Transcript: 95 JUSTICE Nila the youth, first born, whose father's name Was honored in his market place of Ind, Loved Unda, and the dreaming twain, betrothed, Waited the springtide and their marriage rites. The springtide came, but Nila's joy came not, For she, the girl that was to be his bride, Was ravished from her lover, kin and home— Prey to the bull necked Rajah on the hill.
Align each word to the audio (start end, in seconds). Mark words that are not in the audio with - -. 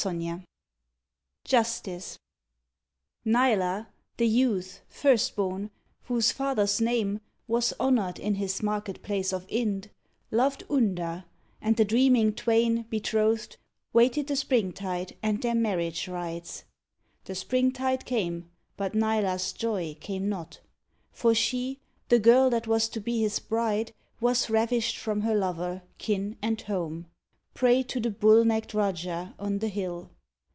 95 0.03 0.43
JUSTICE 1.45 2.17
Nila 3.23 3.87
the 4.17 4.25
youth, 4.27 4.81
first 4.89 5.35
born, 5.35 5.69
whose 6.05 6.31
father's 6.31 6.81
name 6.81 7.21
Was 7.47 7.71
honored 7.79 8.17
in 8.17 8.33
his 8.33 8.63
market 8.63 9.03
place 9.03 9.31
of 9.31 9.45
Ind, 9.47 9.91
Loved 10.31 10.63
Unda, 10.71 11.27
and 11.61 11.77
the 11.77 11.85
dreaming 11.85 12.33
twain, 12.33 12.87
betrothed, 12.89 13.57
Waited 13.93 14.25
the 14.25 14.35
springtide 14.35 15.15
and 15.21 15.39
their 15.43 15.53
marriage 15.53 16.07
rites. 16.07 16.63
The 17.25 17.35
springtide 17.35 18.03
came, 18.03 18.49
but 18.77 18.95
Nila's 18.95 19.53
joy 19.53 19.95
came 19.99 20.27
not, 20.27 20.61
For 21.11 21.35
she, 21.35 21.77
the 22.09 22.17
girl 22.17 22.49
that 22.49 22.65
was 22.65 22.89
to 22.89 22.99
be 22.99 23.21
his 23.21 23.37
bride, 23.37 23.93
Was 24.19 24.49
ravished 24.49 24.97
from 24.97 25.21
her 25.21 25.35
lover, 25.35 25.83
kin 25.99 26.37
and 26.41 26.59
home— 26.59 27.05
Prey 27.61 27.83
to 27.83 27.99
the 27.99 28.09
bull 28.09 28.45
necked 28.45 28.73
Rajah 28.73 29.35
on 29.37 29.59
the 29.59 29.67
hill. 29.67 30.09